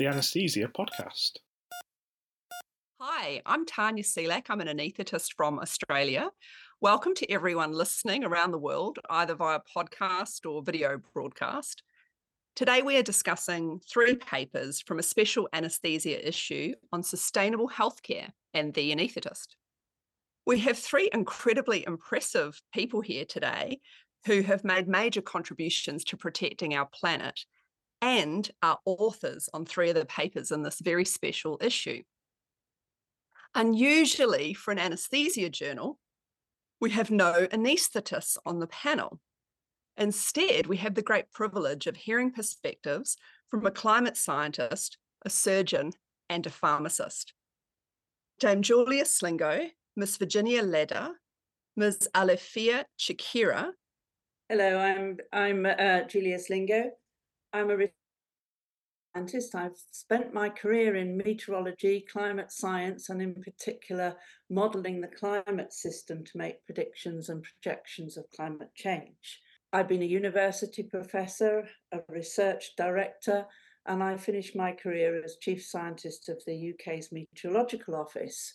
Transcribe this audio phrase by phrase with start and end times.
[0.00, 1.32] the Anesthesia Podcast.
[2.98, 4.46] Hi, I'm Tanya Selak.
[4.48, 6.30] I'm an anaesthetist from Australia.
[6.80, 11.82] Welcome to everyone listening around the world, either via podcast or video broadcast.
[12.56, 18.72] Today, we are discussing three papers from a special anaesthesia issue on sustainable healthcare and
[18.72, 19.48] the anaesthetist.
[20.46, 23.80] We have three incredibly impressive people here today
[24.24, 27.44] who have made major contributions to protecting our planet
[28.02, 32.02] and are authors on three of the papers in this very special issue.
[33.54, 35.98] Unusually, for an anaesthesia journal,
[36.80, 39.20] we have no anaesthetists on the panel.
[39.96, 43.16] Instead, we have the great privilege of hearing perspectives
[43.50, 45.92] from a climate scientist, a surgeon,
[46.28, 47.34] and a pharmacist.
[48.38, 51.12] Dame Julia Slingo, Miss Virginia Ledda,
[51.76, 52.08] Ms.
[52.14, 53.72] Alifia Chakera.
[54.48, 56.90] Hello, I'm I'm uh, Julia Slingo.
[57.52, 57.76] I'm a
[59.14, 59.54] scientist.
[59.54, 64.16] I've spent my career in meteorology, climate science, and in particular,
[64.48, 69.40] modeling the climate system to make predictions and projections of climate change.
[69.72, 73.46] I've been a university professor, a research director,
[73.86, 78.54] and I finished my career as chief scientist of the UK's Meteorological Office,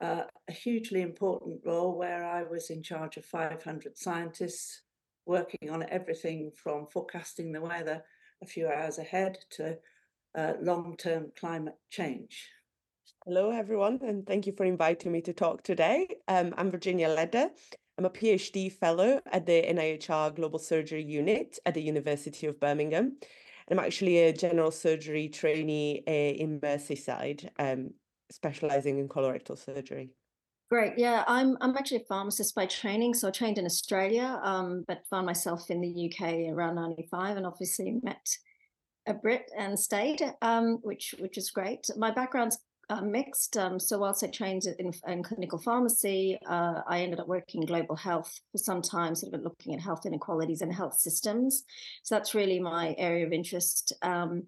[0.00, 4.82] uh, a hugely important role where I was in charge of 500 scientists
[5.24, 8.04] working on everything from forecasting the weather
[8.42, 9.78] a few hours ahead to
[10.36, 12.50] uh, long term climate change.
[13.24, 16.06] Hello, everyone, and thank you for inviting me to talk today.
[16.28, 17.50] Um, I'm Virginia Ledda.
[17.98, 23.16] I'm a PhD fellow at the NIHR Global Surgery Unit at the University of Birmingham.
[23.70, 27.90] I'm actually a general surgery trainee uh, in Merseyside, um,
[28.30, 30.10] specializing in colorectal surgery.
[30.70, 30.98] Great.
[30.98, 33.14] Yeah, I'm I'm actually a pharmacist by training.
[33.14, 37.46] So I trained in Australia, um, but found myself in the UK around 95 and
[37.46, 38.26] obviously met
[39.06, 41.88] a Brit and stayed, um, which which is great.
[41.96, 43.56] My background's uh, mixed.
[43.56, 47.66] Um, so whilst I trained in, in clinical pharmacy, uh, I ended up working in
[47.66, 51.64] global health for some time, sort of looking at health inequalities and health systems.
[52.04, 53.92] So that's really my area of interest.
[54.02, 54.44] Um,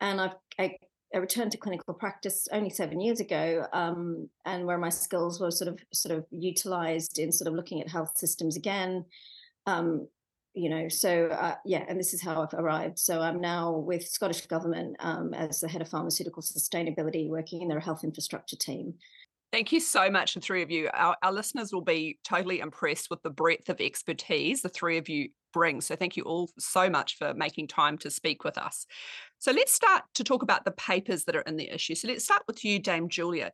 [0.00, 0.76] and I've, I,
[1.14, 5.50] I, returned to clinical practice only seven years ago, um, and where my skills were
[5.50, 9.04] sort of sort of utilized in sort of looking at health systems again,
[9.66, 10.08] um,
[10.54, 14.06] you know so uh, yeah and this is how i've arrived so i'm now with
[14.06, 18.94] scottish government um, as the head of pharmaceutical sustainability working in their health infrastructure team
[19.52, 20.88] Thank you so much, the three of you.
[20.94, 25.10] Our, our, listeners will be totally impressed with the breadth of expertise the three of
[25.10, 25.82] you bring.
[25.82, 28.86] So, thank you all so much for making time to speak with us.
[29.40, 31.94] So, let's start to talk about the papers that are in the issue.
[31.94, 33.52] So, let's start with you, Dame Julia.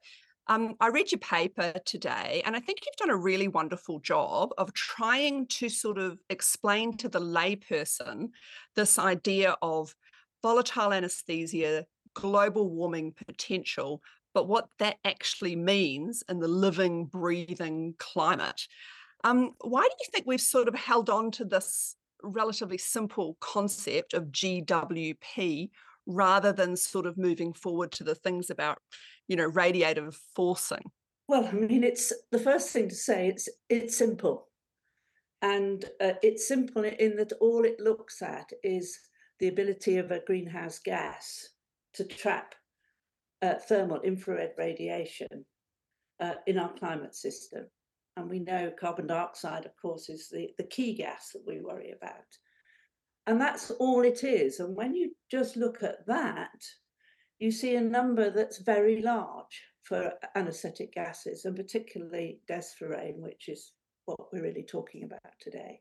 [0.50, 4.50] Um, I read your paper today, and I think you've done a really wonderful job
[4.56, 8.30] of trying to sort of explain to the layperson
[8.74, 9.94] this idea of
[10.42, 14.00] volatile anesthesia, global warming potential,
[14.32, 18.66] but what that actually means in the living, breathing climate.
[19.24, 24.14] Um, why do you think we've sort of held on to this relatively simple concept
[24.14, 25.70] of GWP
[26.06, 28.78] rather than sort of moving forward to the things about
[29.28, 30.90] you know, radiative forcing?
[31.28, 33.28] Well, I mean, it's the first thing to say.
[33.28, 34.48] It's it's simple,
[35.42, 38.98] and uh, it's simple in that all it looks at is
[39.38, 41.48] the ability of a greenhouse gas
[41.94, 42.54] to trap
[43.42, 45.44] uh, thermal infrared radiation
[46.20, 47.66] uh, in our climate system.
[48.16, 51.92] And we know carbon dioxide, of course, is the, the key gas that we worry
[51.92, 52.24] about.
[53.28, 54.58] And that's all it is.
[54.58, 56.64] And when you just look at that,
[57.38, 63.72] you see a number that's very large for anesthetic gases, and particularly desflurane, which is
[64.04, 65.80] what we're really talking about today.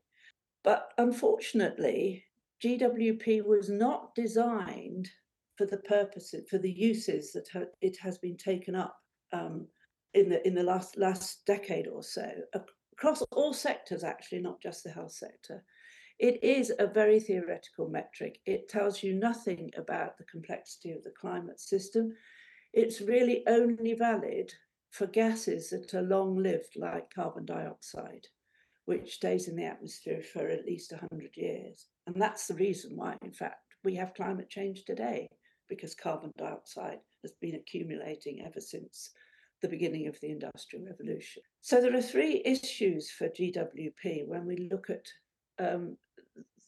[0.64, 2.24] But unfortunately,
[2.64, 5.08] GWP was not designed
[5.56, 7.48] for the purposes, for the uses that
[7.80, 8.96] it has been taken up
[9.32, 9.66] um,
[10.14, 12.30] in the in the last last decade or so
[12.98, 15.62] across all sectors, actually, not just the health sector.
[16.18, 18.40] It is a very theoretical metric.
[18.44, 22.12] It tells you nothing about the complexity of the climate system.
[22.72, 24.52] It's really only valid
[24.90, 28.26] for gases that are long lived, like carbon dioxide,
[28.86, 31.86] which stays in the atmosphere for at least 100 years.
[32.06, 35.28] And that's the reason why, in fact, we have climate change today,
[35.68, 39.10] because carbon dioxide has been accumulating ever since
[39.62, 41.42] the beginning of the Industrial Revolution.
[41.60, 45.06] So there are three issues for GWP when we look at
[45.58, 45.96] um,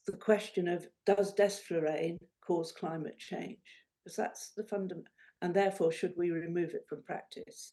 [0.06, 3.58] the question of does desflurane cause climate change?
[4.02, 7.72] Because that's the fundamental, and therefore should we remove it from practice?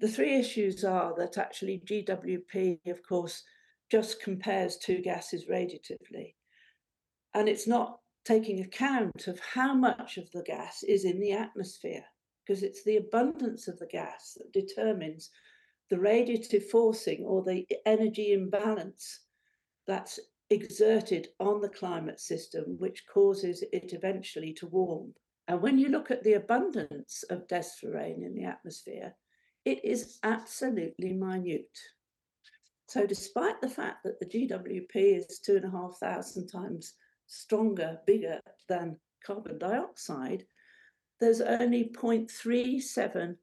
[0.00, 3.42] The three issues are that actually GWP, of course,
[3.90, 6.34] just compares two gases radiatively.
[7.34, 12.04] And it's not taking account of how much of the gas is in the atmosphere,
[12.46, 15.30] because it's the abundance of the gas that determines
[15.90, 19.20] the radiative forcing or the energy imbalance
[19.90, 20.20] that's
[20.50, 25.12] exerted on the climate system, which causes it eventually to warm.
[25.48, 29.16] And when you look at the abundance of desflurane in the atmosphere,
[29.64, 31.76] it is absolutely minute.
[32.86, 36.94] So, despite the fact that the GWP is two and a half thousand times
[37.26, 38.38] stronger, bigger
[38.68, 38.96] than
[39.26, 40.44] carbon dioxide,
[41.18, 43.34] there's only 0.37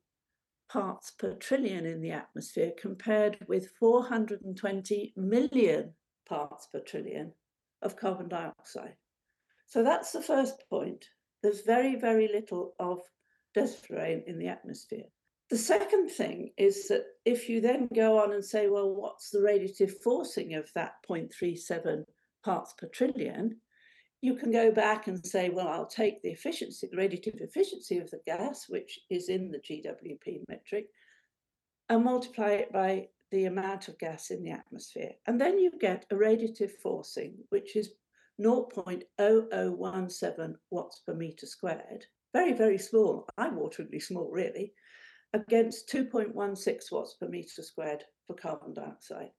[0.69, 5.93] parts per trillion in the atmosphere compared with 420 million
[6.27, 7.31] parts per trillion
[7.81, 8.95] of carbon dioxide.
[9.67, 11.05] So that's the first point.
[11.43, 13.01] There's very, very little of
[13.55, 15.05] desflurane in the atmosphere.
[15.49, 19.39] The second thing is that if you then go on and say, well, what's the
[19.39, 22.03] radiative forcing of that 0.37
[22.43, 23.57] parts per trillion?
[24.21, 28.09] You can go back and say, well, I'll take the efficiency, the radiative efficiency of
[28.09, 30.87] the gas, which is in the GWP metric,
[31.87, 35.11] and multiply it by the amount of gas in the atmosphere.
[35.25, 37.91] And then you get a radiative forcing, which is
[38.41, 42.05] 0.0017 watts per meter squared.
[42.33, 44.73] Very, very small, eye-wateringly small, really,
[45.33, 49.31] against 2.16 watts per meter squared for carbon dioxide.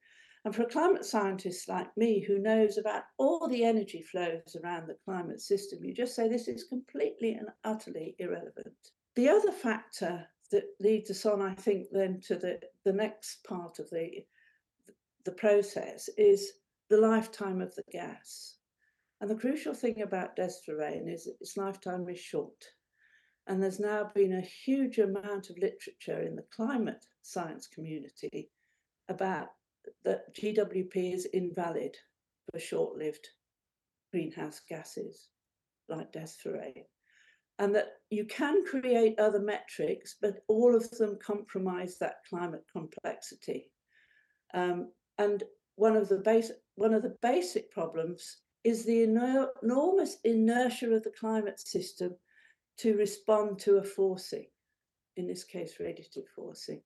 [0.45, 4.87] And for a climate scientist like me who knows about all the energy flows around
[4.87, 8.77] the climate system, you just say this is completely and utterly irrelevant.
[9.17, 13.79] The other factor that leads us on, I think, then to the, the next part
[13.79, 14.25] of the,
[15.25, 16.53] the process is
[16.89, 18.57] the lifetime of the gas.
[19.21, 22.65] And the crucial thing about desflurane is its lifetime is short.
[23.47, 28.51] And there's now been a huge amount of literature in the climate science community
[29.09, 29.49] about
[30.05, 31.97] that GWP is invalid
[32.51, 33.27] for short-lived
[34.13, 35.29] greenhouse gases
[35.89, 36.85] like desflurane
[37.59, 43.71] and that you can create other metrics, but all of them compromise that climate complexity.
[44.55, 45.43] Um, and
[45.75, 51.13] one of the basic one of the basic problems is the enormous inertia of the
[51.19, 52.15] climate system
[52.79, 54.47] to respond to a forcing,
[55.17, 56.81] in this case, radiative forcing.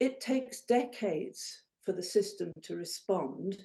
[0.00, 3.62] It takes decades for the system to respond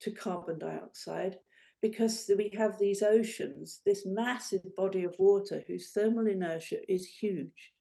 [0.00, 1.36] to carbon dioxide
[1.82, 7.72] because we have these oceans, this massive body of water whose thermal inertia is huge.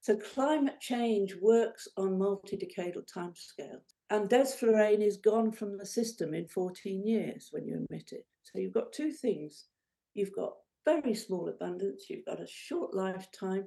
[0.00, 3.94] So climate change works on multi-decadal timescales.
[4.08, 8.26] And desflurane is gone from the system in 14 years when you emit it.
[8.42, 9.66] So you've got two things.
[10.14, 10.54] You've got
[10.84, 13.64] very small abundance, you've got a short lifetime,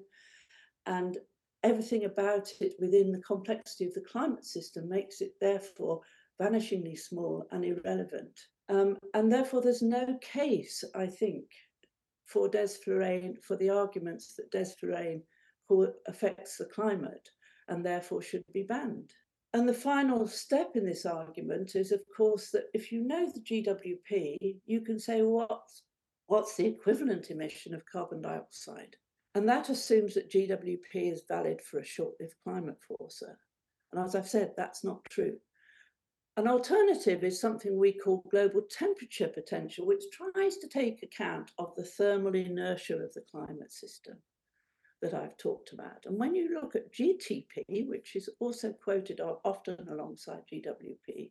[0.86, 1.18] and
[1.63, 6.01] everything about it within the complexity of the climate system makes it therefore
[6.42, 8.38] vanishingly small and irrelevant.
[8.69, 11.45] Um, and therefore, there's no case, I think,
[12.25, 15.21] for desflurane, for the arguments that desflurane
[16.07, 17.30] affects the climate
[17.68, 19.12] and therefore should be banned.
[19.54, 23.39] And the final step in this argument is, of course, that if you know the
[23.39, 25.83] GWP, you can say what's,
[26.27, 28.95] what's the equivalent emission of carbon dioxide?
[29.36, 33.38] And that assumes that GWP is valid for a short lived climate forcer.
[33.92, 35.38] And as I've said, that's not true.
[36.35, 41.75] An alternative is something we call global temperature potential, which tries to take account of
[41.75, 44.17] the thermal inertia of the climate system
[45.03, 46.05] that I've talked about.
[46.05, 51.29] And when you look at GTP, which is also quoted often alongside GWP,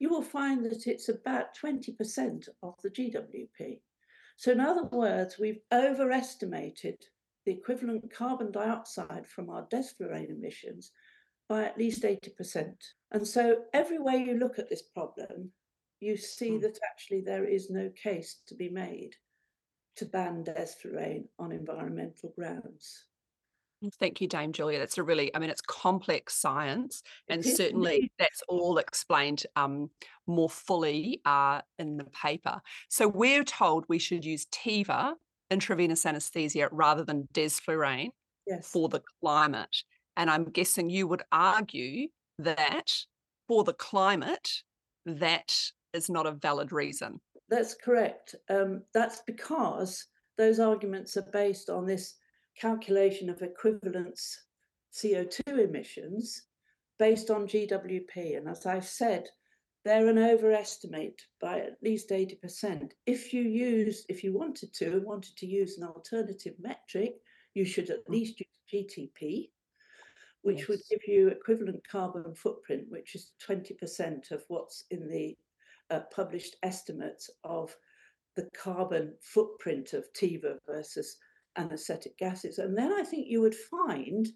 [0.00, 3.80] you will find that it's about 20% of the GWP.
[4.36, 7.04] So, in other words, we've overestimated
[7.46, 10.90] the equivalent carbon dioxide from our desflurane emissions
[11.48, 12.74] by at least 80%.
[13.12, 15.50] And so everywhere you look at this problem,
[16.00, 16.60] you see mm.
[16.62, 19.14] that actually there is no case to be made
[19.96, 23.04] to ban desflurane on environmental grounds.
[23.98, 24.78] Thank you, Dame Julia.
[24.78, 29.90] That's a really, I mean, it's complex science, and certainly that's all explained um,
[30.26, 32.60] more fully uh, in the paper.
[32.90, 35.14] So we're told we should use TIVA,
[35.50, 38.10] intravenous anesthesia, rather than desflurane
[38.46, 38.70] yes.
[38.70, 39.74] for the climate.
[40.14, 42.08] And I'm guessing you would argue
[42.44, 42.92] that
[43.48, 44.50] for the climate,
[45.06, 45.54] that
[45.92, 47.20] is not a valid reason.
[47.48, 48.36] That's correct.
[48.48, 50.06] Um, that's because
[50.38, 52.14] those arguments are based on this
[52.58, 54.38] calculation of equivalence
[54.94, 56.42] CO2 emissions
[56.98, 58.36] based on GWP.
[58.36, 59.28] And as I've said,
[59.84, 62.90] they're an overestimate by at least 80%.
[63.06, 67.14] If you use, if you wanted to, and wanted to use an alternative metric,
[67.54, 68.10] you should at mm.
[68.10, 69.48] least use GTP,
[70.42, 70.68] which yes.
[70.68, 75.36] would give you equivalent carbon footprint, which is 20% of what's in the
[75.90, 77.74] uh, published estimates of
[78.36, 81.16] the carbon footprint of TIVA versus
[81.56, 82.58] anesthetic gases.
[82.58, 84.28] And then I think you would find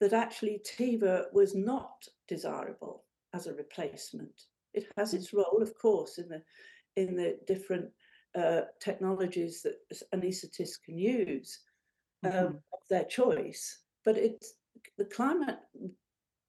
[0.00, 4.46] that actually TIVA was not desirable as a replacement.
[4.72, 6.42] It has its role, of course, in the
[6.96, 7.88] in the different
[8.34, 9.76] uh, technologies that
[10.14, 11.60] anaesthetists can use
[12.24, 12.46] um, mm-hmm.
[12.46, 13.80] of their choice.
[14.04, 14.54] But it's
[14.98, 15.58] the climate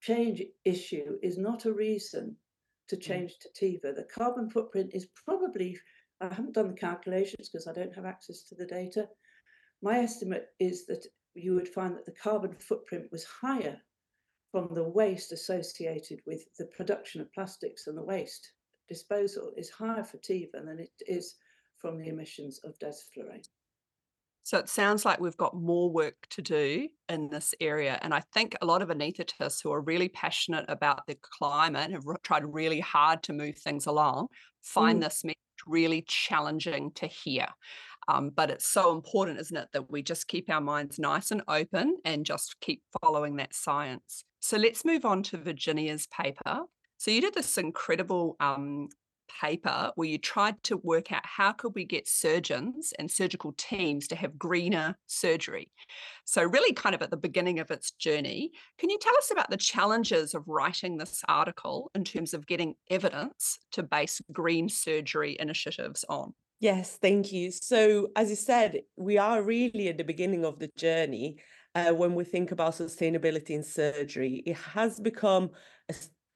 [0.01, 2.35] change issue is not a reason
[2.88, 3.01] to mm.
[3.01, 3.95] change to TIVA.
[3.95, 5.77] The carbon footprint is probably,
[6.19, 9.07] I haven't done the calculations because I don't have access to the data.
[9.81, 13.77] My estimate is that you would find that the carbon footprint was higher
[14.51, 18.51] from the waste associated with the production of plastics and the waste
[18.89, 21.35] disposal is higher for TIVA than it is
[21.77, 23.47] from the emissions of desflurane.
[24.43, 28.00] So it sounds like we've got more work to do in this area.
[28.01, 32.03] And I think a lot of anaesthetists who are really passionate about the climate have
[32.24, 34.27] tried really hard to move things along,
[34.63, 35.03] find mm.
[35.03, 37.45] this message really challenging to hear.
[38.07, 41.43] Um, but it's so important, isn't it, that we just keep our minds nice and
[41.48, 44.24] open and just keep following that science.
[44.39, 46.62] So let's move on to Virginia's paper.
[46.98, 48.89] So you did this incredible um,
[49.39, 54.07] paper where you tried to work out how could we get surgeons and surgical teams
[54.07, 55.71] to have greener surgery.
[56.25, 59.50] So really kind of at the beginning of its journey, can you tell us about
[59.50, 65.38] the challenges of writing this article in terms of getting evidence to base green surgery
[65.39, 66.33] initiatives on?
[66.59, 67.51] Yes, thank you.
[67.51, 71.38] So, as you said, we are really at the beginning of the journey.
[71.73, 75.50] Uh, when we think about sustainability in surgery, it has become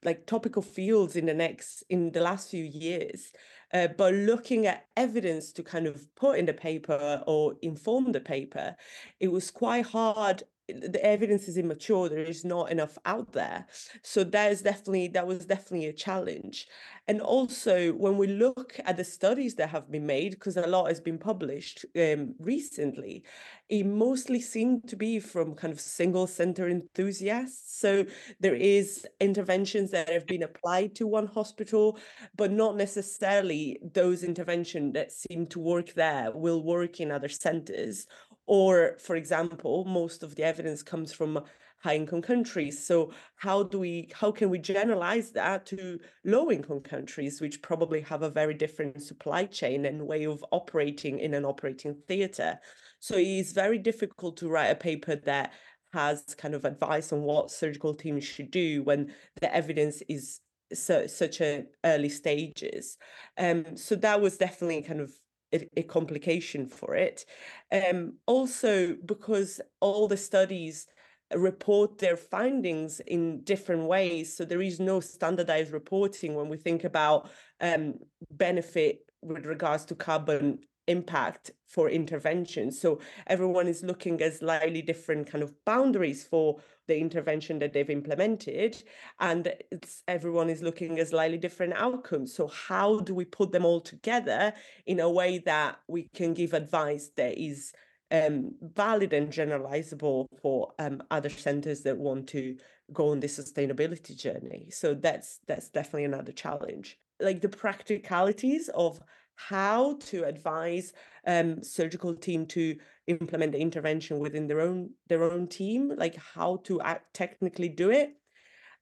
[0.06, 3.32] like topical fields in the next in the last few years
[3.74, 8.22] uh, but looking at evidence to kind of put in the paper or inform the
[8.22, 8.76] paper
[9.20, 13.66] it was quite hard the evidence is immature there is not enough out there.
[14.02, 16.68] So that is definitely that was definitely a challenge.
[17.08, 20.88] And also when we look at the studies that have been made because a lot
[20.88, 23.24] has been published um, recently
[23.68, 27.80] it mostly seemed to be from kind of single center enthusiasts.
[27.80, 28.06] So
[28.40, 31.98] there is interventions that have been applied to one hospital
[32.36, 38.08] but not necessarily those interventions that seem to work there will work in other centers
[38.46, 41.44] or, for example, most of the evidence comes from
[41.86, 42.86] high income countries.
[42.86, 48.02] So how do we how can we generalize that to low income countries, which probably
[48.02, 52.60] have a very different supply chain and way of operating in an operating theater?
[53.00, 55.54] So it is very difficult to write a paper that
[55.94, 60.42] has kind of advice on what surgical teams should do when the evidence is
[60.74, 62.98] so, such a early stages.
[63.38, 65.14] Um, so that was definitely kind of
[65.54, 67.26] a, complication for it.
[67.72, 70.88] Um, also, because all the studies
[71.34, 74.36] report their findings in different ways.
[74.36, 77.30] So there is no standardized reporting when we think about
[77.62, 77.96] um,
[78.32, 82.72] benefit with regards to carbon impact for intervention.
[82.72, 87.90] So everyone is looking at slightly different kind of boundaries for the intervention that they've
[87.90, 88.82] implemented
[89.20, 92.34] and it's everyone is looking at slightly different outcomes.
[92.34, 94.54] So how do we put them all together
[94.86, 97.74] in a way that we can give advice that is
[98.12, 102.58] um, valid and generalizable for um, other centers that want to
[102.94, 104.70] go on this sustainability journey?
[104.72, 106.98] So that's that's definitely another challenge.
[107.20, 109.00] Like the practicalities of
[109.36, 110.94] how to advise
[111.28, 112.78] um, surgical team to
[113.08, 117.92] implement the intervention within their own their own team, like how to act, technically do
[117.92, 118.16] it.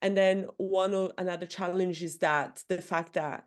[0.01, 3.45] And then one or another challenge is that the fact that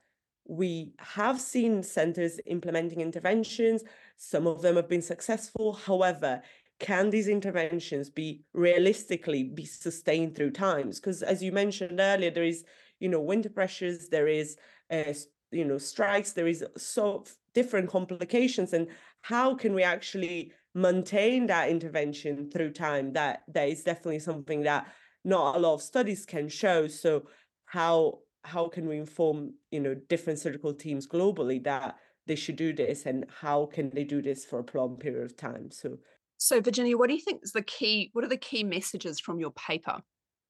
[0.49, 3.83] we have seen centers implementing interventions.
[4.17, 5.73] Some of them have been successful.
[5.73, 6.43] However,
[6.79, 11.01] can these interventions be realistically be sustained through times?
[11.01, 12.65] Because as you mentioned earlier, there is,
[13.01, 14.57] you know, winter pressures, there is
[14.91, 15.13] uh,
[15.53, 17.25] you know strikes there is so
[17.55, 18.89] different complications and
[19.23, 23.13] how can we actually maintain that intervention through time?
[23.15, 24.87] That that is definitely something that
[25.25, 26.87] not a lot of studies can show.
[26.87, 27.25] So
[27.65, 32.73] how how can we inform you know different surgical teams globally that they should do
[32.73, 35.71] this and how can they do this for a prolonged period of time?
[35.71, 35.99] So
[36.37, 39.41] so virginia what do you think is the key what are the key messages from
[39.41, 40.03] your paper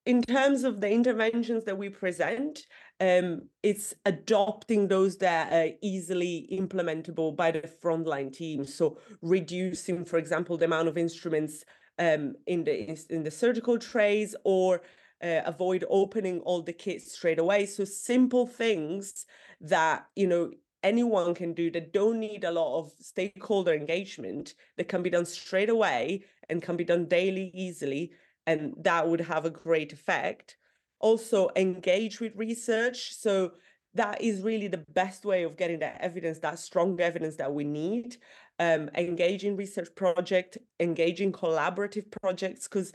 [0.07, 2.61] in terms of the interventions that we present,
[3.01, 8.65] um, it's adopting those that are easily implementable by the frontline team.
[8.65, 11.65] So reducing, for example, the amount of instruments
[11.99, 14.83] um, in the in the surgical trays, or
[15.23, 17.67] uh, avoid opening all the kits straight away.
[17.67, 19.27] So simple things
[19.61, 20.51] that you know
[20.83, 25.27] anyone can do that don't need a lot of stakeholder engagement that can be done
[25.27, 28.13] straight away and can be done daily easily
[28.47, 30.57] and that would have a great effect.
[31.01, 33.15] Also, engage with research.
[33.15, 33.53] So,
[33.95, 37.65] that is really the best way of getting that evidence, that strong evidence that we
[37.65, 38.19] need.
[38.59, 42.93] Um, in research project, in collaborative projects, because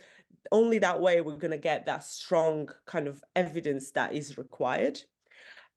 [0.51, 5.00] only that way we're going to get that strong kind of evidence that is required.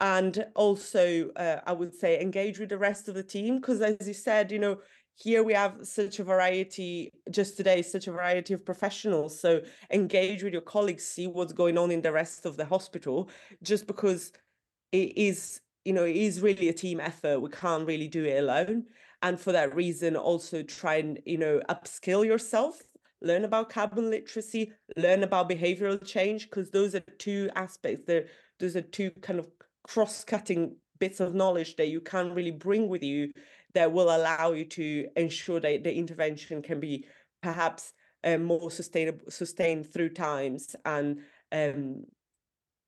[0.01, 4.07] And also, uh, I would say engage with the rest of the team, because as
[4.07, 4.79] you said, you know,
[5.17, 9.39] here we have such a variety just today such a variety of professionals.
[9.41, 13.31] So engage with your colleagues see what's going on in the rest of the hospital
[13.63, 14.33] just because
[14.93, 17.41] it is you know it is really a team effort.
[17.41, 18.85] We can't really do it alone.
[19.23, 22.81] And for that reason also try and you know upskill yourself
[23.23, 28.27] learn about carbon literacy learn about behavioral change because those are two aspects there
[28.61, 29.49] those are two kind of
[29.83, 33.33] cross-cutting bits of knowledge that you can really bring with you
[33.75, 37.07] that will allow you to ensure that the intervention can be
[37.43, 37.93] perhaps
[38.25, 41.19] um, more sustainable sustained through times and
[41.53, 42.05] um,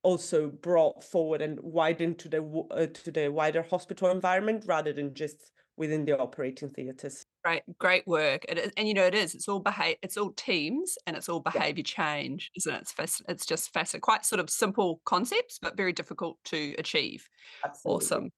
[0.02, 5.14] also brought forward and widened to the uh, to the wider hospital environment rather than
[5.14, 7.26] just within the operating theatres.
[7.44, 8.44] Great, great work.
[8.48, 9.34] and you know, it is.
[9.34, 9.96] It's all behave.
[10.02, 12.04] It's all teams, and it's all behaviour yeah.
[12.04, 12.80] change, isn't it?
[12.82, 14.00] It's fast, It's just fascinating.
[14.00, 17.28] Quite sort of simple concepts, but very difficult to achieve.
[17.64, 17.96] Absolutely.
[17.96, 18.32] Awesome.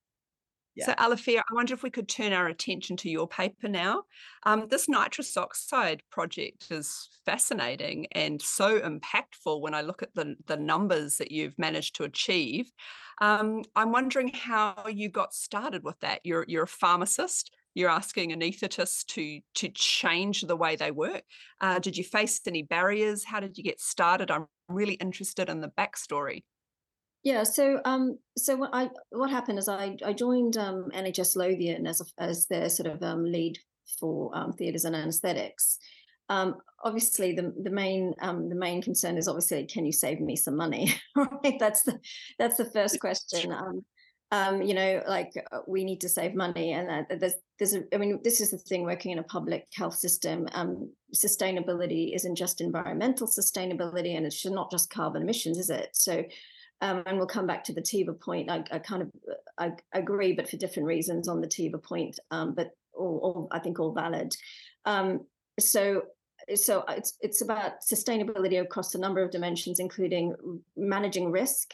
[0.78, 0.86] Yeah.
[0.86, 4.04] So, Alifia, I wonder if we could turn our attention to your paper now.
[4.44, 10.36] Um, this nitrous oxide project is fascinating and so impactful when I look at the,
[10.46, 12.70] the numbers that you've managed to achieve.
[13.20, 16.20] Um, I'm wondering how you got started with that.
[16.22, 17.50] You're, you're a pharmacist.
[17.74, 21.22] You're asking anaesthetists to to change the way they work.
[21.60, 23.24] Uh, did you face any barriers?
[23.24, 24.30] How did you get started?
[24.30, 26.42] I'm really interested in the backstory.
[27.24, 31.86] Yeah, so um, so what I what happened is I I joined um, NHS Lothian
[31.86, 33.58] as a, as their sort of um, lead
[33.98, 35.78] for um, theatres and anaesthetics.
[36.28, 40.36] Um, obviously, the the main um, the main concern is obviously can you save me
[40.36, 40.94] some money?
[41.16, 41.98] right, that's the
[42.38, 43.52] that's the first question.
[43.52, 43.84] Um,
[44.30, 47.82] um, you know, like uh, we need to save money, and uh, there's there's a,
[47.92, 50.46] I mean, this is the thing working in a public health system.
[50.52, 55.88] Um, sustainability isn't just environmental sustainability, and it's not just carbon emissions, is it?
[55.94, 56.24] So
[56.80, 58.50] um, and we'll come back to the TIVA point.
[58.50, 59.10] I, I kind of
[59.58, 62.18] I, agree, but for different reasons on the TIVA point.
[62.30, 64.34] Um, but all, all, I think all valid.
[64.84, 65.26] Um,
[65.58, 66.02] so
[66.54, 70.34] so it's it's about sustainability across a number of dimensions, including
[70.76, 71.72] managing risk,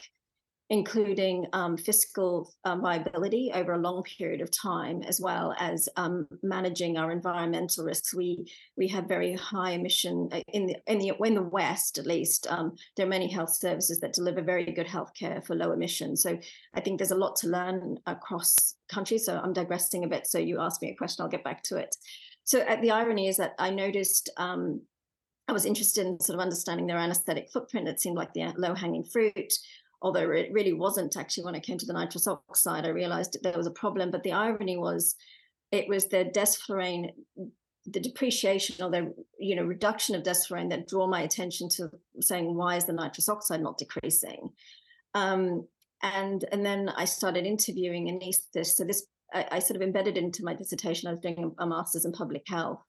[0.70, 6.26] including um, fiscal um, viability over a long period of time, as well as um,
[6.42, 8.14] managing our environmental risks.
[8.14, 12.06] We we have very high emission uh, in the in the in the West, at
[12.06, 12.46] least.
[12.48, 16.22] Um, there are many health services that deliver very good healthcare for low emissions.
[16.22, 16.38] So
[16.74, 19.26] I think there's a lot to learn across countries.
[19.26, 20.26] So I'm digressing a bit.
[20.26, 21.94] So you asked me a question, I'll get back to it.
[22.44, 24.30] So uh, the irony is that I noticed.
[24.38, 24.80] Um,
[25.46, 27.86] I was interested in sort of understanding their anesthetic footprint.
[27.86, 29.52] It seemed like the low hanging fruit
[30.04, 33.42] although it really wasn't actually when I came to the nitrous oxide, I realized that
[33.42, 34.10] there was a problem.
[34.10, 35.16] But the irony was
[35.72, 37.10] it was the desflurane,
[37.86, 41.90] the depreciation or the you know reduction of desflurane that drew my attention to
[42.20, 44.50] saying why is the nitrous oxide not decreasing?
[45.14, 45.66] Um,
[46.02, 48.74] and and then I started interviewing anesthetists.
[48.74, 51.08] So this I, I, sort of embedded into my dissertation.
[51.08, 52.82] I was doing a master's in public health,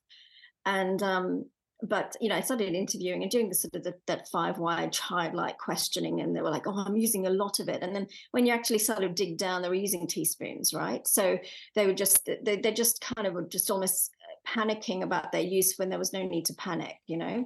[0.65, 1.45] and um,
[1.84, 4.94] but you know, I started interviewing and doing the sort of the, that five wide
[4.94, 8.08] childlike questioning, and they were like, "Oh, I'm using a lot of it." And then
[8.32, 11.08] when you actually sort of dig down, they were using teaspoons, right?
[11.08, 11.38] So
[11.76, 14.12] they were just they they just kind of were just almost
[14.48, 17.46] panicking about their use when there was no need to panic, you know.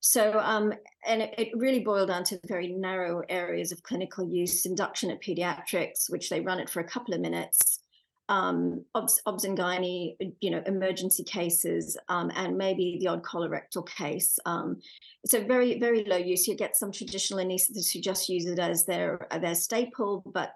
[0.00, 0.72] So, um,
[1.06, 5.20] and it, it, really boiled down to very narrow areas of clinical use, induction at
[5.20, 7.80] pediatrics, which they run it for a couple of minutes,
[8.28, 14.38] um, obs, and gynae, you know, emergency cases, um, and maybe the odd colorectal case.
[14.44, 14.80] Um,
[15.26, 16.46] so very, very low use.
[16.46, 20.52] You get some traditional anesthetists who just use it as their their staple, but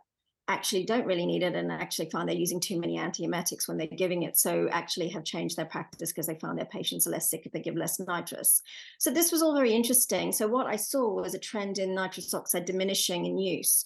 [0.48, 3.86] actually don't really need it and actually find they're using too many antiemetics when they're
[3.86, 4.36] giving it.
[4.36, 7.52] So actually have changed their practice because they found their patients are less sick if
[7.52, 8.60] they give less nitrous.
[8.98, 10.32] So this was all very interesting.
[10.32, 13.84] So what I saw was a trend in nitrous oxide diminishing in use.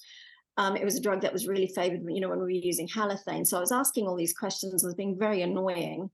[0.56, 2.88] Um, it was a drug that was really favored, you know, when we were using
[2.88, 3.46] halothane.
[3.46, 6.10] So I was asking all these questions, I was being very annoying.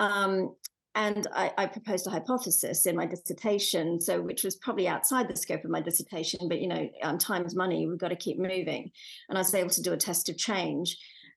[0.00, 0.54] Um,
[0.96, 5.36] and I, I, proposed a hypothesis in my dissertation, so which was probably outside the
[5.36, 8.90] scope of my dissertation, but you know, um, time's money, we've got to keep moving.
[9.28, 10.96] And I was able to do a test of change.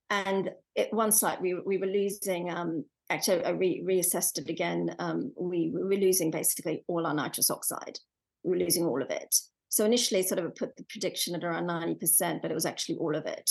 [0.09, 4.95] And at one site, we, we were losing, um, actually, I re- reassessed it again.
[4.97, 7.99] Um, we, we were losing basically all our nitrous oxide.
[8.43, 9.35] We were losing all of it.
[9.69, 13.15] So initially, sort of put the prediction at around 90%, but it was actually all
[13.15, 13.49] of it.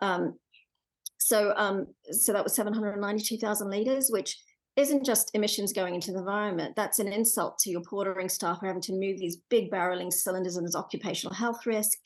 [0.00, 0.38] Um,
[1.18, 4.36] so, um, so that was 792,000 litres, which
[4.76, 6.76] isn't just emissions going into the environment.
[6.76, 10.12] That's an insult to your portering staff who are having to move these big barreling
[10.12, 11.98] cylinders and there's occupational health risk.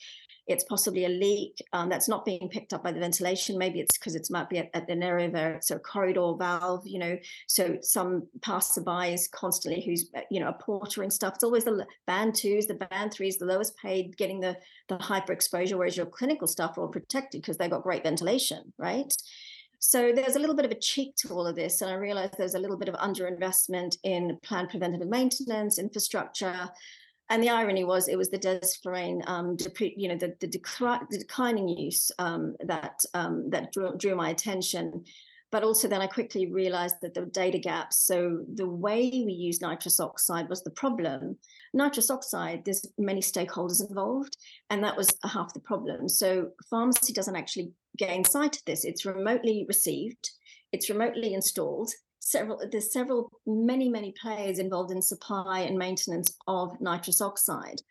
[0.47, 3.57] It's possibly a leak um, that's not being picked up by the ventilation.
[3.57, 6.85] Maybe it's because it might be at, at, an area where it's a corridor valve,
[6.85, 7.17] you know.
[7.47, 11.35] So some passerby is constantly who's uh, you know a porter and stuff.
[11.35, 15.33] It's always the band twos, the band threes, the lowest paid getting the the hyper
[15.33, 19.13] exposure, whereas your clinical staff are all protected because they've got great ventilation, right?
[19.83, 22.29] So there's a little bit of a cheek to all of this, and I realize
[22.37, 26.69] there's a little bit of underinvestment in planned preventative maintenance, infrastructure,
[27.31, 31.17] and the irony was it was the desflurane, um, you know, the, the, decri- the
[31.17, 35.05] declining use um, that um, that drew, drew, my attention.
[35.49, 38.05] But also then I quickly realized that there were data gaps.
[38.05, 41.37] So the way we use nitrous oxide was the problem.
[41.73, 44.35] Nitrous oxide, there's many stakeholders involved,
[44.69, 46.09] and that was half the problem.
[46.09, 48.83] So pharmacy doesn't actually gain sight of this.
[48.83, 50.31] It's remotely received,
[50.73, 51.91] it's remotely installed,
[52.21, 57.81] several there's several many many players involved in supply and maintenance of nitrous oxide.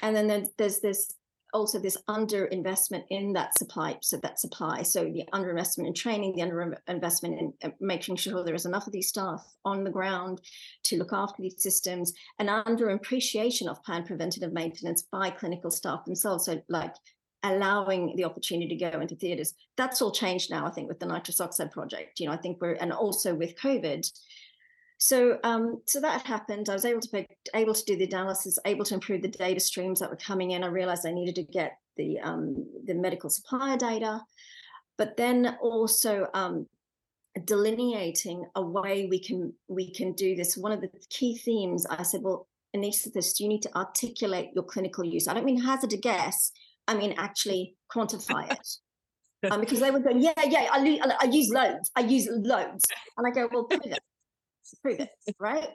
[0.00, 1.12] And then there's this
[1.54, 4.82] also this underinvestment in that supply so that supply.
[4.82, 8.92] So the underinvestment in training the underinvestment in uh, making sure there is enough of
[8.92, 10.40] these staff on the ground
[10.84, 16.04] to look after these systems and under appreciation of planned preventative maintenance by clinical staff
[16.04, 16.44] themselves.
[16.44, 16.94] So like
[17.42, 19.54] allowing the opportunity to go into theaters.
[19.76, 22.20] That's all changed now, I think, with the nitrous oxide project.
[22.20, 24.10] You know, I think we're and also with COVID.
[25.00, 26.68] So, um, so that happened.
[26.68, 29.60] I was able to pick, able to do the analysis, able to improve the data
[29.60, 30.64] streams that were coming in.
[30.64, 34.20] I realized I needed to get the um, the medical supplier data,
[34.96, 36.66] but then also um,
[37.44, 40.56] delineating a way we can we can do this.
[40.56, 45.04] One of the key themes I said, well, anaesthetist, you need to articulate your clinical
[45.04, 45.28] use.
[45.28, 46.50] I don't mean hazard a guess.
[46.88, 48.68] I mean, actually quantify it.
[49.52, 52.84] um, because they would go, yeah, yeah, I, I use loads, I use loads,
[53.16, 54.00] and I go, well, prove it,
[54.82, 55.68] prove it, right?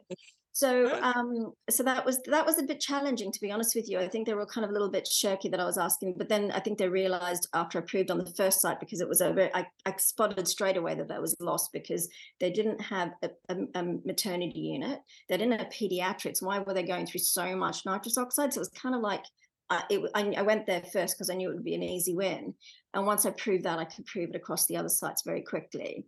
[0.52, 4.00] So, um, so that was that was a bit challenging, to be honest with you.
[4.00, 6.30] I think they were kind of a little bit shirky that I was asking, but
[6.30, 9.22] then I think they realised after I proved on the first site because it was
[9.22, 12.08] a very, I, I spotted straight away that that was lost because
[12.40, 15.00] they didn't have a, a, a maternity unit,
[15.30, 16.42] they didn't have pediatrics.
[16.42, 18.54] Why were they going through so much nitrous oxide?
[18.54, 19.24] So it was kind of like
[19.70, 22.14] I, it, I, I went there first because I knew it would be an easy
[22.14, 22.54] win.
[22.94, 26.06] And once I proved that, I could prove it across the other sites very quickly.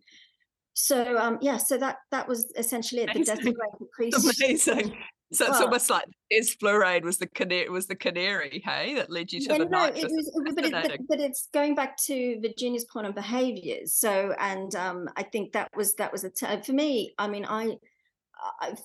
[0.73, 3.09] So um, yeah, so that that was essentially it.
[3.15, 3.35] Amazing.
[3.35, 4.41] The death increased.
[4.41, 4.97] Amazing.
[5.31, 9.31] So well, it's almost like desflurane was the canary was the canary, hey, that led
[9.31, 10.03] you to yeah, the no, nitrous.
[10.03, 13.95] It was, but, it, but, but, it's going back to Virginia's point on behaviors.
[13.95, 17.15] So, and um, I think that was that was a t- for me.
[17.17, 17.77] I mean, I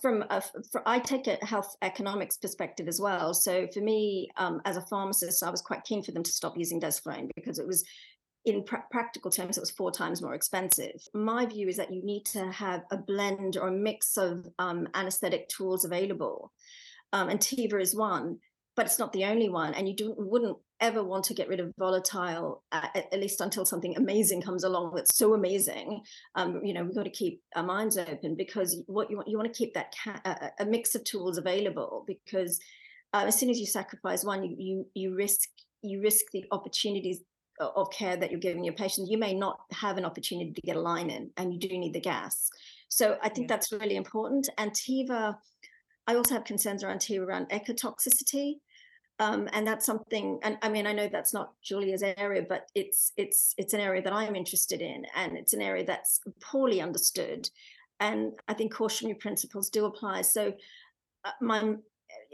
[0.01, 3.35] from a, for, I take a health economics perspective as well.
[3.35, 6.57] So for me, um, as a pharmacist, I was quite keen for them to stop
[6.57, 7.85] using desflurane because it was,
[8.45, 11.03] in pr- practical terms, it was four times more expensive.
[11.15, 14.89] My view is that you need to have a blend or a mix of um,
[14.95, 16.53] anesthetic tools available,
[17.13, 18.39] um, and Tiva is one
[18.77, 19.75] but it's not the only one.
[19.75, 23.65] And you do, wouldn't ever want to get rid of volatile, at, at, least until
[23.65, 26.03] something amazing comes along that's so amazing.
[26.35, 29.37] Um, you know, we've got to keep our minds open because what you want, you
[29.37, 32.61] want to keep that ca- a, a mix of tools available because
[33.13, 35.49] uh, as soon as you sacrifice one, you, you you risk
[35.83, 37.23] you risk the opportunities
[37.59, 39.11] of care that you're giving your patients.
[39.11, 41.93] You may not have an opportunity to get a line in, and you do need
[41.93, 42.49] the gas.
[42.89, 43.57] So I think yeah.
[43.57, 44.49] that's really important.
[44.59, 45.37] And Tiva
[46.11, 48.55] I also have concerns around here around ecotoxicity.
[49.21, 53.13] Um, and that's something and i mean i know that's not julia's area but it's
[53.19, 57.47] it's it's an area that i'm interested in and it's an area that's poorly understood
[58.01, 60.23] and i think cautionary principles do apply.
[60.23, 60.55] So
[61.25, 61.75] uh, my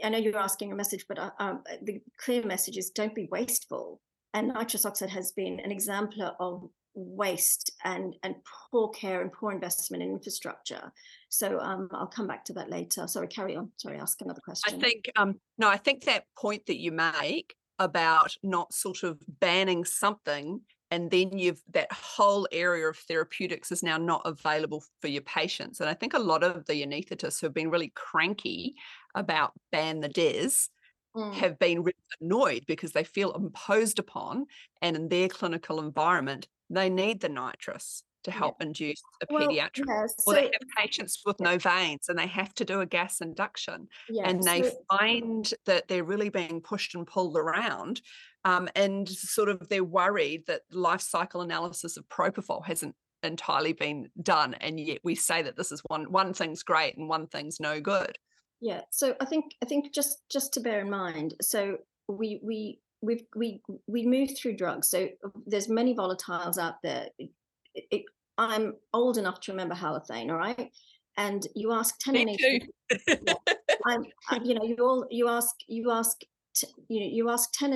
[0.03, 3.27] i know you're asking a message but uh, um, the clear message is don't be
[3.31, 3.99] wasteful.
[4.33, 8.35] And nitrous oxide has been an example of waste and and
[8.71, 10.91] poor care and poor investment in infrastructure.
[11.29, 13.07] So um, I'll come back to that later.
[13.07, 13.71] Sorry, carry on.
[13.77, 14.75] Sorry, ask another question.
[14.75, 19.21] I think um, no, I think that point that you make about not sort of
[19.39, 25.07] banning something and then you've that whole area of therapeutics is now not available for
[25.09, 25.79] your patients.
[25.79, 28.73] And I think a lot of the anaesthetists who've been really cranky
[29.13, 30.69] about ban the DES
[31.17, 31.33] mm.
[31.33, 34.45] have been really annoyed because they feel imposed upon
[34.81, 38.67] and in their clinical environment they need the nitrous to help yeah.
[38.67, 42.27] induce a well, pediatric yeah, so, or they have patients with no veins and they
[42.27, 46.59] have to do a gas induction yeah, and they so, find that they're really being
[46.61, 48.01] pushed and pulled around
[48.43, 54.09] um, and sort of they're worried that life cycle analysis of propofol hasn't entirely been
[54.21, 57.59] done and yet we say that this is one one thing's great and one thing's
[57.59, 58.17] no good
[58.61, 62.79] yeah so i think i think just just to bear in mind so we we
[63.01, 65.07] we've we we move through drugs so
[65.45, 67.07] there's many volatiles out there.
[67.19, 67.29] It,
[67.75, 68.03] it,
[68.37, 70.71] i'm old enough to remember halothane all right?
[71.19, 72.59] And you ask 10 Me too.
[73.07, 73.33] yeah,
[73.87, 74.05] I'm,
[74.43, 76.21] you know you all you ask you ask
[76.55, 77.71] t- you know you ask 10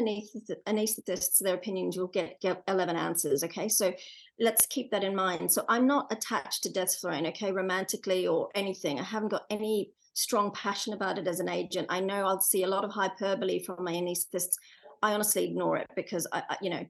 [0.68, 3.68] anesthetists their opinions you'll get, get 11 answers okay?
[3.68, 3.94] So
[4.40, 5.52] let's keep that in mind.
[5.52, 9.00] So i'm not attached to desflurane okay romantically or anything.
[9.00, 12.64] I haven't got any strong passion about it as an agent i know i'll see
[12.64, 14.56] a lot of hyperbole from my anesthetists
[15.02, 16.86] i honestly ignore it because i, I you know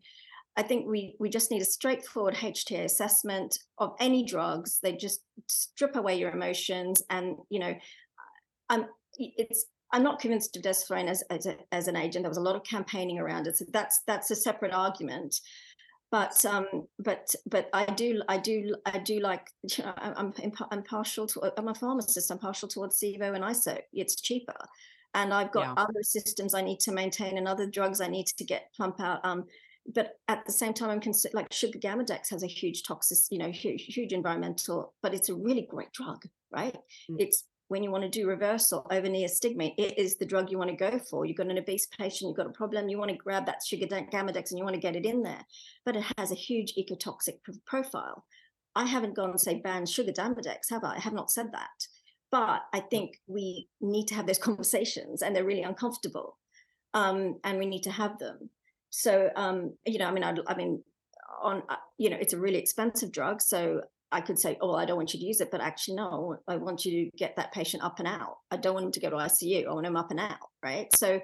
[0.57, 4.79] I think we we just need a straightforward HTA assessment of any drugs.
[4.83, 7.73] They just strip away your emotions, and you know,
[8.69, 8.85] I'm
[9.17, 12.23] it's I'm not convinced of desflurane as as, as an agent.
[12.23, 15.39] There was a lot of campaigning around it, so that's that's a separate argument.
[16.11, 16.67] But um,
[16.99, 20.33] but but I do I do I do like you know, I'm
[20.71, 22.29] I'm partial to I'm a pharmacist.
[22.29, 23.79] I'm partial towards sevo and ISO.
[23.93, 24.57] It's cheaper,
[25.13, 25.73] and I've got yeah.
[25.77, 29.23] other systems I need to maintain and other drugs I need to get plump out.
[29.23, 29.45] Um,
[29.93, 33.49] but at the same time, I'm consider like sugammadex has a huge toxic, you know,
[33.49, 36.75] huge, huge environmental, but it's a really great drug, right?
[37.09, 37.15] Mm.
[37.19, 40.69] It's when you want to do reversal over neostigmine, it is the drug you want
[40.69, 41.25] to go for.
[41.25, 44.49] You've got an obese patient, you've got a problem, you want to grab that sugammadex
[44.49, 45.45] and you want to get it in there,
[45.85, 48.25] but it has a huge ecotoxic profile.
[48.75, 50.97] I haven't gone and say ban sugammadex, have I?
[50.97, 51.87] I have not said that.
[52.29, 56.39] But I think we need to have those conversations and they're really uncomfortable.
[56.93, 58.49] Um, and we need to have them.
[58.89, 60.83] So, um, you know, I mean, I, I mean,
[61.41, 63.41] on, uh, you know, it's a really expensive drug.
[63.41, 66.37] So I could say, oh, I don't want you to use it, but actually, no,
[66.47, 68.37] I want you to get that patient up and out.
[68.51, 69.67] I don't want him to go to ICU.
[69.67, 70.37] I want him up and out.
[70.63, 70.87] Right.
[70.95, 71.21] So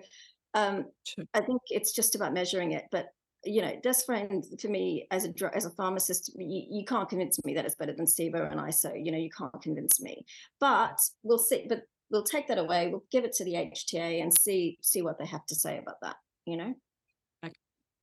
[0.53, 0.85] um,
[1.33, 2.85] I think it's just about measuring it.
[2.91, 3.07] But,
[3.43, 7.53] you know, desflurane for me as a as a pharmacist, you, you can't convince me
[7.55, 8.93] that it's better than sevo and ISO.
[8.95, 10.25] You know, you can't convince me.
[10.59, 11.65] But we'll see.
[11.67, 12.87] But we'll take that away.
[12.87, 16.01] We'll give it to the HTA and see see what they have to say about
[16.01, 16.15] that.
[16.45, 16.73] You know.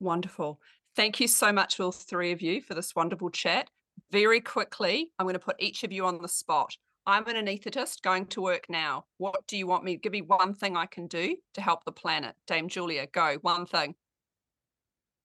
[0.01, 0.61] Wonderful.
[0.97, 3.69] Thank you so much, all three of you, for this wonderful chat.
[4.11, 6.77] Very quickly, I'm going to put each of you on the spot.
[7.07, 9.05] I'm an anaesthetist going to work now.
[9.19, 9.97] What do you want me?
[9.97, 12.35] Give me one thing I can do to help the planet.
[12.47, 13.37] Dame Julia, go.
[13.43, 13.95] One thing.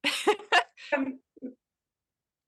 [0.96, 1.20] um,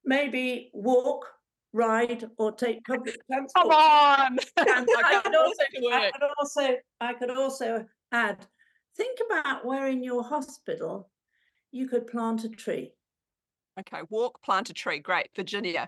[0.04, 1.28] maybe walk,
[1.72, 3.64] ride, or take public transport.
[3.64, 4.40] Come on!
[4.58, 8.46] I, could also, I could also, I could also add.
[8.98, 11.10] Think about where in your hospital
[11.72, 12.92] you could plant a tree.
[13.80, 15.00] Okay, walk, plant a tree.
[15.00, 15.30] Great.
[15.36, 15.88] Virginia.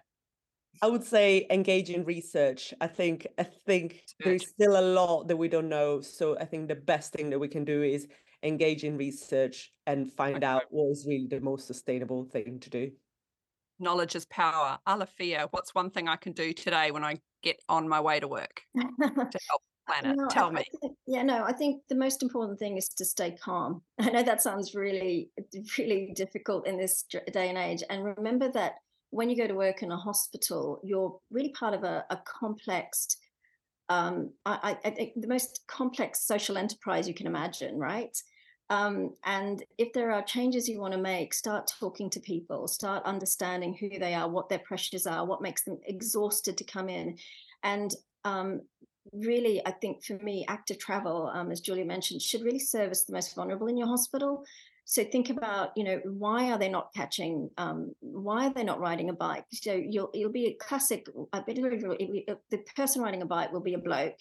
[0.82, 2.74] I would say engage in research.
[2.82, 6.02] I think I think there's still a lot that we don't know.
[6.02, 8.08] So I think the best thing that we can do is
[8.44, 12.92] engage in research and find out what is really the most sustainable thing to do.
[13.80, 14.78] Knowledge is power.
[14.88, 18.28] Alifia, what's one thing I can do today when I get on my way to
[18.28, 20.18] work to help the planet?
[20.18, 20.60] No, Tell I, me.
[20.62, 23.82] I think, yeah, no, I think the most important thing is to stay calm.
[24.00, 25.30] I know that sounds really,
[25.78, 27.84] really difficult in this day and age.
[27.90, 28.74] And remember that
[29.14, 33.16] when you go to work in a hospital, you're really part of a, a complex,
[33.90, 38.18] um, I, I, think the most complex social enterprise you can imagine, right?
[38.72, 43.06] Um, and if there are changes you want to make, start talking to people, start
[43.06, 47.16] understanding who they are, what their pressures are, what makes them exhausted to come in.
[47.62, 47.94] And
[48.26, 48.62] um,
[49.12, 53.14] really, I think for me, active travel, um, as Julia mentioned, should really service the
[53.14, 54.44] most vulnerable in your hospital.
[54.86, 57.50] So think about, you know, why are they not catching?
[57.58, 59.46] Um, why are they not riding a bike?
[59.54, 61.08] So you'll you'll be a classic.
[61.32, 64.18] I bet the person riding a bike will be a bloke,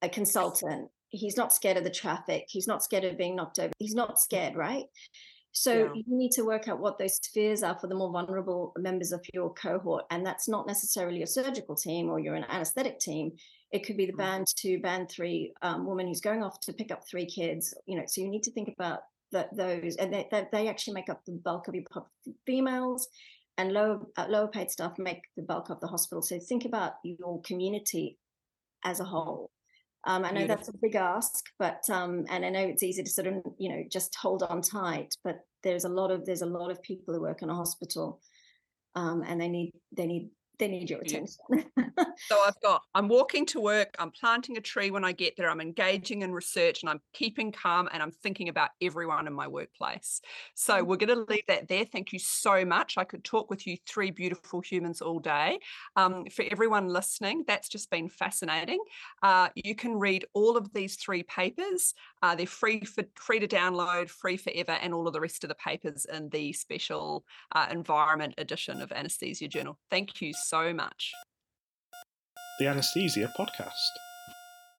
[0.00, 0.88] a consultant.
[1.10, 2.46] He's not scared of the traffic.
[2.48, 3.72] He's not scared of being knocked over.
[3.78, 4.84] He's not scared, right?
[5.52, 5.92] So yeah.
[5.94, 9.22] you need to work out what those fears are for the more vulnerable members of
[9.34, 13.32] your cohort, and that's not necessarily a surgical team or you're an anesthetic team.
[13.70, 14.18] It could be the mm.
[14.18, 17.74] band two, band three um, woman who's going off to pick up three kids.
[17.86, 19.00] You know, so you need to think about
[19.32, 21.84] that those, and they, they, they actually make up the bulk of your
[22.46, 23.08] females,
[23.58, 26.22] and lower uh, lower paid staff make the bulk of the hospital.
[26.22, 28.18] So think about your community
[28.84, 29.50] as a whole.
[30.04, 30.56] Um, I know Beautiful.
[30.56, 33.68] that's a big ask, but um, and I know it's easy to sort of you
[33.68, 37.14] know just hold on tight, but there's a lot of there's a lot of people
[37.14, 38.20] who work in a hospital,
[38.94, 40.30] um, and they need they need
[40.62, 41.42] they need your attention.
[42.28, 45.50] so I've got, I'm walking to work, I'm planting a tree when I get there,
[45.50, 49.48] I'm engaging in research and I'm keeping calm and I'm thinking about everyone in my
[49.48, 50.20] workplace.
[50.54, 50.86] So mm.
[50.86, 51.84] we're going to leave that there.
[51.84, 52.96] Thank you so much.
[52.96, 55.58] I could talk with you three beautiful humans all day.
[55.96, 58.78] Um, for everyone listening, that's just been fascinating.
[59.20, 61.92] Uh, you can read all of these three papers.
[62.22, 65.48] Uh, they're free for free to download, free forever, and all of the rest of
[65.48, 69.78] the papers in the special uh, environment edition of Anesthesia Journal.
[69.90, 71.12] Thank you so much.
[72.58, 74.11] The Anesthesia Podcast.